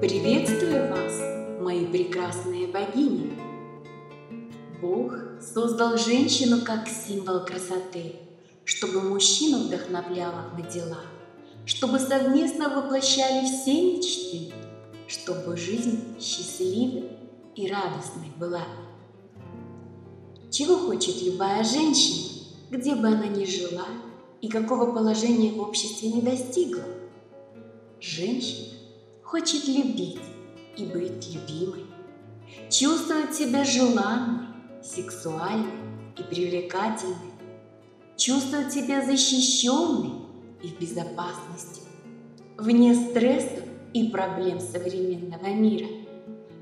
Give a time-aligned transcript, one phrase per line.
[0.00, 3.32] Приветствую вас, мои прекрасные богини!
[4.80, 8.16] Бог создал женщину как символ красоты,
[8.64, 11.00] чтобы мужчину вдохновляла на дела,
[11.66, 14.52] чтобы совместно воплощали все мечты,
[15.08, 17.10] чтобы жизнь счастливой
[17.56, 18.62] и радостной была.
[20.50, 22.28] Чего хочет любая женщина,
[22.70, 23.86] где бы она ни жила
[24.40, 26.84] и какого положения в обществе не достигла?
[28.00, 28.74] Женщина
[29.22, 30.20] хочет любить
[30.76, 31.84] и быть любимой,
[32.70, 34.46] чувствовать себя желанной,
[34.82, 35.72] сексуальной
[36.16, 37.16] и привлекательной,
[38.16, 40.12] чувствовать себя защищенной
[40.62, 41.82] и в безопасности,
[42.56, 45.88] вне стрессов и проблем современного мира,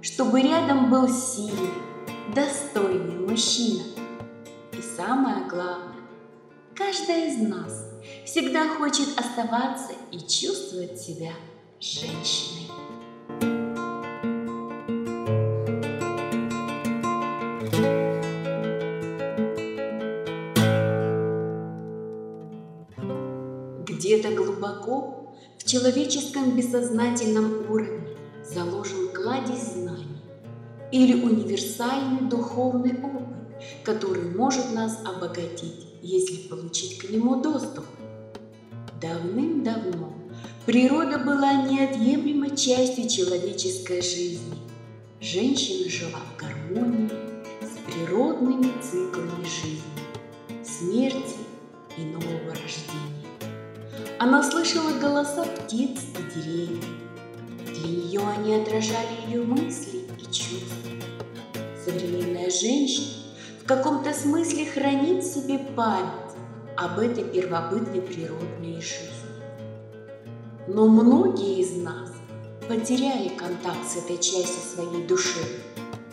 [0.00, 1.74] чтобы рядом был сильный,
[2.34, 3.82] достойный мужчина.
[4.72, 5.93] И самое главное,
[6.94, 7.86] каждая из нас
[8.24, 11.32] всегда хочет оставаться и чувствовать себя
[11.80, 12.70] женщиной.
[23.86, 30.22] Где-то глубоко в человеческом бессознательном уровне заложен кладезь знаний
[30.92, 33.26] или универсальный духовный опыт,
[33.82, 37.86] который может нас обогатить, если получить к нему доступ.
[39.00, 40.12] Давным-давно
[40.66, 44.58] природа была неотъемлемой частью человеческой жизни.
[45.20, 47.10] Женщина жила в гармонии
[47.62, 51.36] с природными циклами жизни, смерти
[51.96, 53.14] и нового рождения.
[54.18, 56.84] Она слышала голоса птиц и деревьев.
[57.66, 60.90] Для нее они отражали ее мысли и чувства.
[61.84, 63.23] Современная женщина
[63.64, 66.36] в каком-то смысле хранит в себе память
[66.76, 69.08] об этой первобытной природной жизни.
[70.68, 72.10] Но многие из нас
[72.68, 75.40] потеряли контакт с этой частью своей души.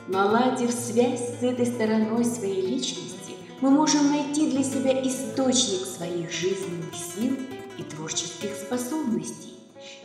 [0.07, 6.95] Наладив связь с этой стороной своей личности, мы можем найти для себя источник своих жизненных
[6.95, 7.35] сил
[7.78, 9.57] и творческих способностей.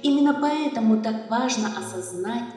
[0.02, 2.50] Именно поэтому так важно осознать,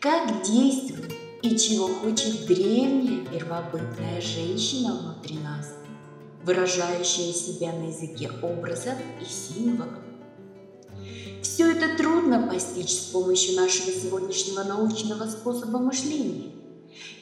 [0.00, 1.13] как действует
[1.44, 5.74] и чего хочет древняя первобытная женщина внутри нас,
[6.42, 10.00] выражающая себя на языке образов и символов.
[11.42, 16.52] Все это трудно постичь с помощью нашего сегодняшнего научного способа мышления.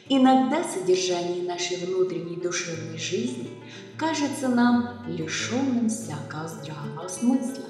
[0.09, 3.50] Иногда содержание нашей внутренней душевной жизни
[3.97, 7.65] кажется нам лишенным всякого здравого смысла.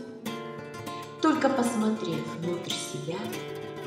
[1.22, 3.16] Только посмотрев внутрь себя,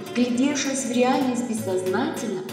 [0.10, 2.46] вглядевшись в реальность бессознательного,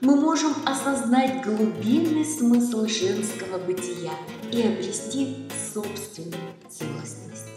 [0.00, 4.12] мы можем осознать глубинный смысл женского бытия
[4.52, 7.48] и обрести собственную целостность.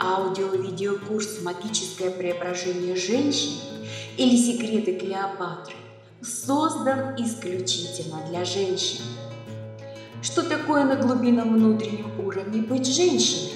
[0.00, 3.52] Аудио-видеокурс «Магическое преображение женщин»
[4.16, 5.74] или «Секреты Клеопатры»
[6.22, 9.02] создан исключительно для женщин.
[10.22, 13.52] Что такое на глубинном внутреннем уровне быть женщиной?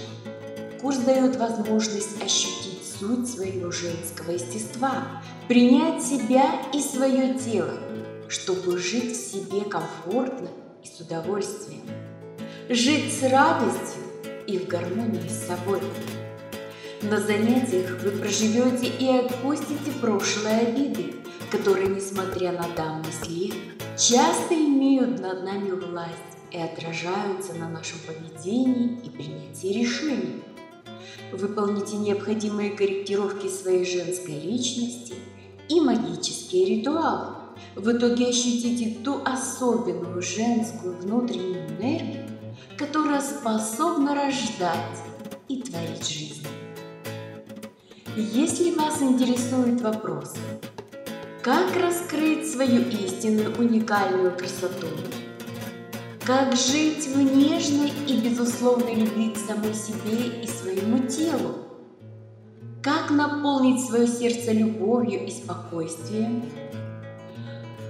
[0.81, 2.62] Курс дает возможность ощутить
[3.03, 7.75] суть своего женского естества, принять себя и свое тело,
[8.29, 10.49] чтобы жить в себе комфортно
[10.85, 11.83] и с удовольствием,
[12.69, 14.03] жить с радостью
[14.47, 15.81] и в гармонии с собой.
[17.03, 21.17] На занятиях вы проживете и отпустите прошлые обиды,
[21.51, 23.55] которые, несмотря на давний след,
[23.99, 26.13] часто имеют над нами власть
[26.53, 30.43] и отражаются на нашем поведении и принятии решений.
[31.33, 35.15] Выполните необходимые корректировки своей женской личности
[35.69, 37.35] и магические ритуалы.
[37.75, 42.29] В итоге ощутите ту особенную женскую внутреннюю энергию,
[42.77, 44.99] которая способна рождать
[45.49, 46.47] и творить жизнь.
[48.15, 50.35] Если вас интересует вопрос,
[51.43, 54.87] как раскрыть свою истинную уникальную красоту,
[56.25, 61.57] как жить в нежной и безусловной любви к самой себе и своему телу,
[62.81, 66.45] как наполнить свое сердце любовью и спокойствием,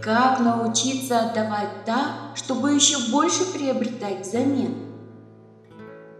[0.00, 4.76] как научиться отдавать так, чтобы еще больше приобретать взамен,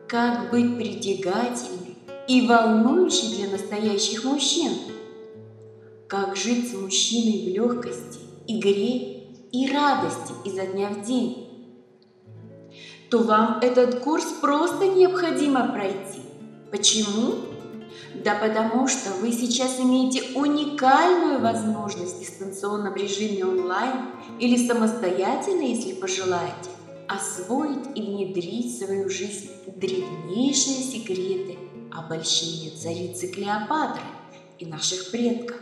[0.06, 1.97] как быть притягательной
[2.29, 4.73] и волнующий для настоящих мужчин.
[6.09, 11.51] Как жить с мужчиной в легкости, игре и радости изо дня в день.
[13.12, 16.23] То вам этот курс просто необходимо пройти.
[16.70, 17.35] Почему?
[18.25, 24.06] Да потому что вы сейчас имеете уникальную возможность в дистанционном режиме онлайн
[24.38, 26.70] или самостоятельно, если пожелаете,
[27.06, 31.59] освоить и внедрить в свою жизнь древнейшие секреты
[31.91, 34.00] обольщения царицы Клеопатры
[34.59, 35.59] и наших предков.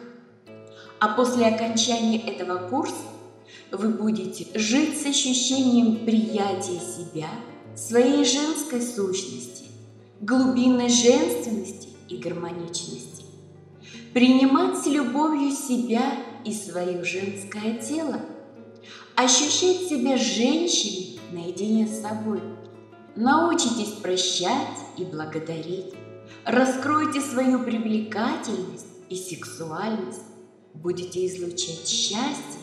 [1.00, 2.94] А после окончания этого курса
[3.72, 7.28] вы будете жить с ощущением приятия себя,
[7.76, 9.66] своей женской сущности,
[10.20, 13.24] глубинной женственности и гармоничности,
[14.12, 16.14] принимать с любовью себя
[16.44, 18.20] и свое женское тело,
[19.14, 22.40] ощущать себя женщиной наедине с собой.
[23.16, 25.94] Научитесь прощать и благодарить.
[26.44, 30.22] Раскройте свою привлекательность и сексуальность.
[30.74, 32.59] Будете излучать счастье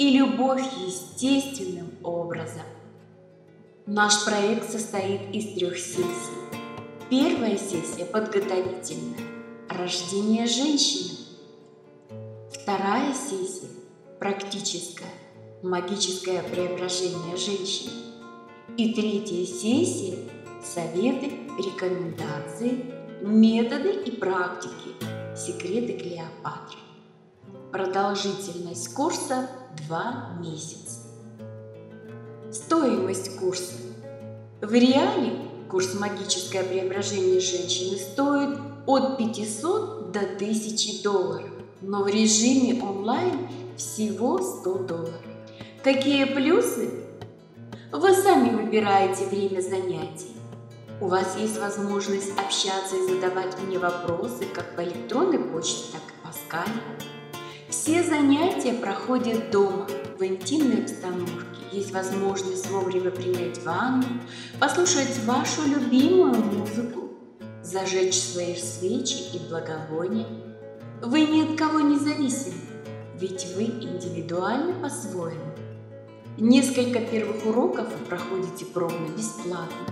[0.00, 2.62] и любовь естественным образом.
[3.84, 6.38] Наш проект состоит из трех сессий.
[7.10, 9.20] Первая сессия подготовительная–
[9.68, 11.18] рождение женщины.
[12.50, 13.68] Вторая сессия–
[14.18, 15.12] практическая–
[15.62, 17.92] магическое преображение женщины.
[18.78, 20.16] И третья сессия–
[20.64, 22.86] советы, рекомендации,
[23.20, 24.94] методы и практики,
[25.36, 26.78] секреты Клеопатры.
[27.70, 29.50] Продолжительность курса–
[29.86, 31.00] 2 месяца.
[32.52, 33.74] Стоимость курса.
[34.60, 35.32] В реале
[35.70, 41.50] курс «Магическое преображение женщины» стоит от 500 до 1000 долларов,
[41.80, 45.22] но в режиме онлайн всего 100 долларов.
[45.82, 46.90] Какие плюсы?
[47.92, 50.36] Вы сами выбираете время занятий.
[51.00, 56.26] У вас есть возможность общаться и задавать мне вопросы как по электронной почте, так и
[56.26, 57.09] по скайпу.
[57.82, 59.86] Все занятия проходят дома,
[60.18, 61.32] в интимной обстановке.
[61.72, 64.04] Есть возможность вовремя принять ванну,
[64.58, 67.08] послушать вашу любимую музыку,
[67.62, 70.26] зажечь свои свечи и благовония.
[71.00, 72.60] Вы ни от кого не зависимы,
[73.18, 75.40] ведь вы индивидуальны по-своему.
[76.36, 79.86] Несколько первых уроков вы проходите пробно бесплатно.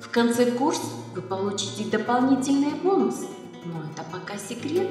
[0.00, 0.86] В конце курса
[1.16, 3.26] вы получите дополнительные бонусы,
[3.64, 4.86] но это пока секрет.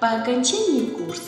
[0.00, 1.22] По окончании курса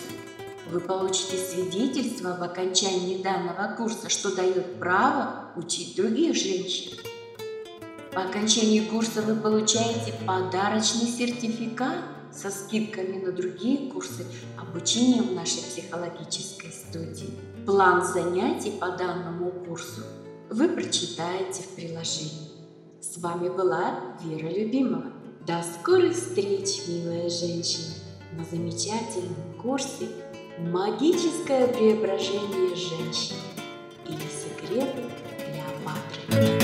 [0.71, 6.97] вы получите свидетельство об окончании данного курса, что дает право учить других женщин.
[8.15, 11.97] По окончании курса вы получаете подарочный сертификат
[12.33, 14.25] со скидками на другие курсы
[14.57, 17.35] обучения в нашей психологической студии.
[17.67, 20.03] План занятий по данному курсу
[20.49, 22.51] вы прочитаете в приложении.
[23.01, 25.13] С вами была Вера Любимова.
[25.45, 28.00] До скорых встреч, милая женщина!
[28.33, 30.09] На замечательном курсе
[30.59, 33.39] «Магическое преображение женщины»
[34.07, 35.03] или «Секреты
[35.39, 36.60] Клеопатры».